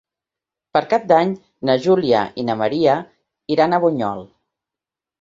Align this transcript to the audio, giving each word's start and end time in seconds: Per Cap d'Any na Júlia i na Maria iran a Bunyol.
Per 0.77 0.81
Cap 0.93 1.05
d'Any 1.11 1.35
na 1.71 1.77
Júlia 1.85 2.23
i 2.45 2.49
na 2.49 2.57
Maria 2.65 2.99
iran 3.59 3.77
a 3.81 3.85
Bunyol. 3.89 4.29